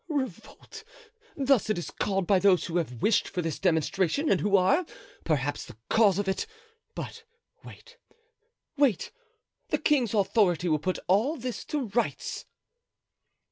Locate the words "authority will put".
10.15-10.97